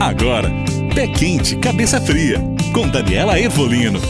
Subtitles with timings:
[0.00, 0.48] Agora,
[0.94, 2.38] Pé Quente, Cabeça Fria,
[2.72, 4.00] com Daniela Evolino.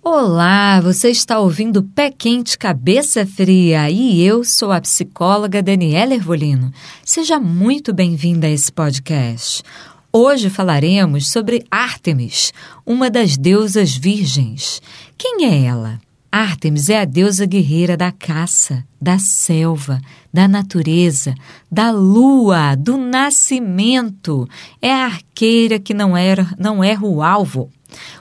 [0.00, 6.70] Olá, você está ouvindo Pé Quente, Cabeça Fria e eu sou a psicóloga Daniela Ervolino.
[7.04, 9.64] Seja muito bem-vinda a esse podcast.
[10.12, 12.52] Hoje falaremos sobre Ártemis,
[12.86, 14.80] uma das deusas virgens.
[15.18, 15.98] Quem é ela?
[16.36, 20.00] Ártemis é a deusa guerreira da caça, da selva,
[20.32, 21.32] da natureza,
[21.70, 24.44] da lua, do nascimento.
[24.82, 27.70] É a arqueira que não erra, não erra o alvo.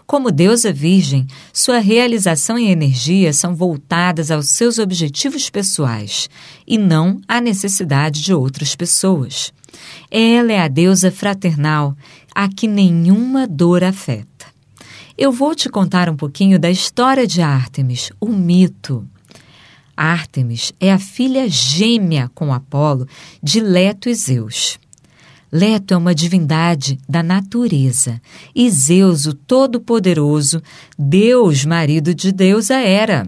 [0.06, 6.30] Como deusa virgem, sua realização e energia são voltadas aos seus objetivos pessoais
[6.68, 9.52] e não à necessidade de outras pessoas.
[10.12, 11.98] Ela é a deusa fraternal,
[12.36, 14.33] a que nenhuma dor afeta
[15.18, 19.08] eu vou te contar um pouquinho da história de Ártemis, o mito.
[19.96, 23.08] Ártemis é a filha gêmea com Apolo
[23.42, 24.80] de Leto e Zeus.
[25.52, 28.20] Leto é uma divindade da natureza
[28.56, 30.64] e Zeus, o Todo-Poderoso,
[30.98, 33.28] Deus, marido de Deusa, era.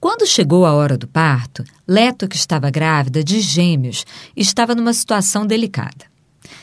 [0.00, 5.46] Quando chegou a hora do parto, Leto, que estava grávida de gêmeos, estava numa situação
[5.46, 6.13] delicada.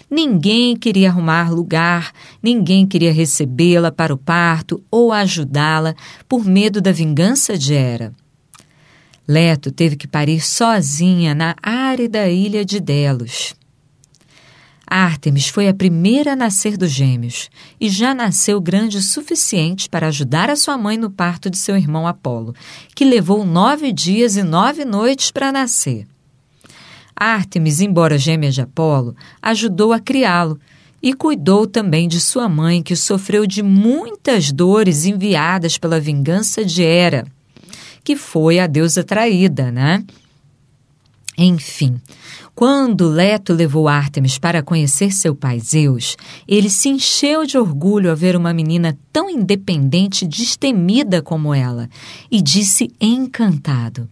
[0.10, 2.12] Ninguém queria arrumar lugar,
[2.42, 5.96] ninguém queria recebê-la para o parto ou ajudá-la
[6.28, 8.14] por medo da vingança de Hera.
[9.28, 13.56] Leto teve que parir sozinha na árida ilha de Delos.
[14.94, 20.08] Ártemis foi a primeira a nascer dos gêmeos e já nasceu grande o suficiente para
[20.08, 22.54] ajudar a sua mãe no parto de seu irmão Apolo,
[22.94, 26.06] que levou nove dias e nove noites para nascer.
[27.22, 30.60] Ártemis, embora gêmea de Apolo, ajudou a criá-lo
[31.04, 36.82] e cuidou também de sua mãe, que sofreu de muitas dores enviadas pela vingança de
[36.82, 37.28] Hera,
[38.04, 40.04] que foi a deusa traída, né?
[41.38, 42.02] Enfim,
[42.56, 48.16] quando Leto levou Ártemis para conhecer seu pai Zeus, ele se encheu de orgulho ao
[48.16, 51.88] ver uma menina tão independente e destemida como ela,
[52.30, 54.10] e disse encantado: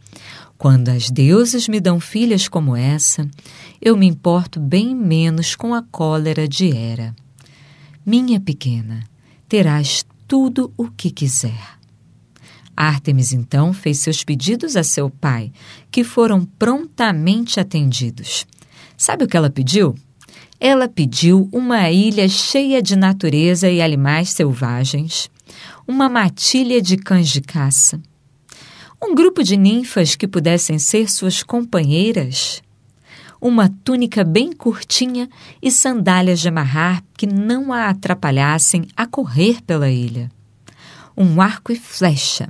[0.60, 3.26] quando as deusas me dão filhas como essa,
[3.82, 7.16] eu me importo bem menos com a cólera de Hera.
[8.06, 9.06] Minha pequena,
[9.48, 11.80] terás tudo o que quiser.
[12.76, 15.50] Ártemis então fez seus pedidos a seu pai,
[15.90, 18.46] que foram prontamente atendidos.
[18.98, 19.96] Sabe o que ela pediu?
[20.60, 25.32] Ela pediu uma ilha cheia de natureza e animais selvagens,
[25.88, 28.02] uma matilha de cães de caça,
[29.02, 32.62] um grupo de ninfas que pudessem ser suas companheiras,
[33.42, 35.30] uma túnica bem curtinha
[35.62, 40.30] e sandálias de amarrar que não a atrapalhassem a correr pela ilha,
[41.16, 42.50] um arco e flecha,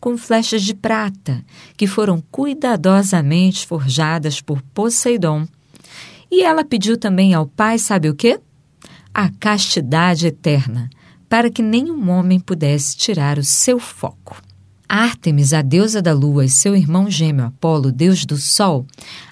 [0.00, 1.44] com flechas de prata
[1.76, 5.46] que foram cuidadosamente forjadas por Poseidon.
[6.30, 8.40] E ela pediu também ao pai, sabe o quê?
[9.12, 10.88] A castidade eterna,
[11.28, 14.49] para que nenhum homem pudesse tirar o seu foco.
[14.92, 18.84] Ártemis, a deusa da lua, e seu irmão gêmeo Apolo, deus do sol,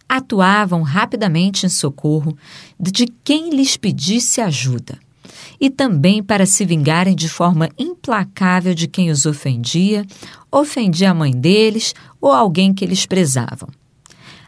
[0.09, 2.39] atuavam rapidamente em socorro
[2.79, 4.97] de quem lhes pedisse ajuda,
[5.61, 10.07] e também para se vingarem de forma implacável de quem os ofendia,
[10.49, 13.69] ofendia a mãe deles ou alguém que eles prezavam.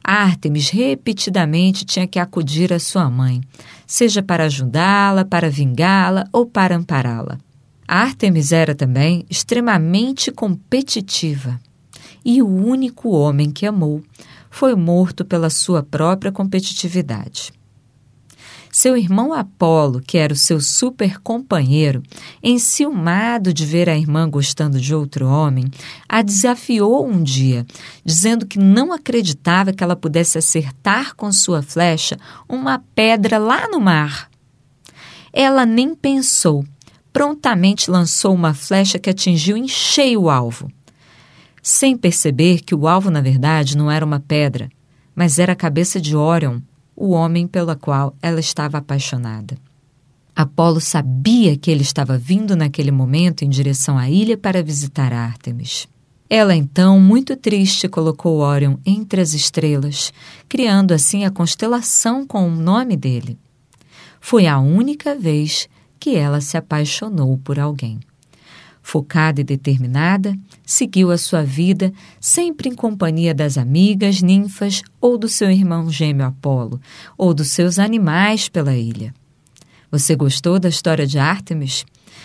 [0.05, 3.41] Ártemis repetidamente tinha que acudir à sua mãe,
[3.85, 7.37] seja para ajudá-la, para vingá-la ou para ampará-la.
[7.93, 11.61] Artemis era também extremamente competitiva
[12.25, 14.01] e o único homem que amou
[14.49, 17.53] foi morto pela sua própria competitividade.
[18.71, 22.01] Seu irmão Apolo, que era o seu super companheiro,
[22.41, 25.69] enciumado de ver a irmã gostando de outro homem,
[26.09, 27.67] a desafiou um dia,
[28.05, 32.17] dizendo que não acreditava que ela pudesse acertar com sua flecha
[32.49, 34.31] uma pedra lá no mar.
[35.33, 36.65] Ela nem pensou
[37.13, 40.71] prontamente lançou uma flecha que atingiu em cheio o alvo.
[41.63, 44.71] Sem perceber que o alvo, na verdade, não era uma pedra,
[45.15, 46.61] mas era a cabeça de Orion,
[46.97, 49.57] o homem pela qual ela estava apaixonada.
[50.35, 55.87] Apolo sabia que ele estava vindo naquele momento em direção à ilha para visitar Ártemis.
[56.31, 60.13] Ela então, muito triste, colocou Orion entre as estrelas,
[60.49, 63.37] criando assim a constelação com o nome dele.
[64.21, 65.69] Foi a única vez
[66.01, 68.01] que ela se apaixonou por alguém.
[68.83, 75.29] Focada e determinada, seguiu a sua vida, sempre em companhia das amigas, ninfas ou do
[75.29, 76.81] seu irmão gêmeo Apolo,
[77.17, 79.15] ou dos seus animais pela ilha.
[79.91, 81.85] Você gostou da história de Ártemis?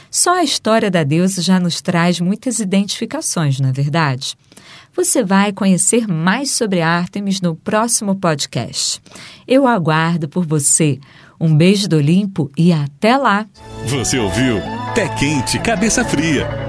[0.09, 4.37] Só a história da deusa já nos traz muitas identificações, não é verdade?
[4.95, 9.01] Você vai conhecer mais sobre Artemis no próximo podcast.
[9.45, 10.99] Eu aguardo por você.
[11.39, 13.45] Um beijo do Olimpo e até lá!
[13.85, 14.61] Você ouviu
[14.93, 16.64] Pé Quente, Cabeça Fria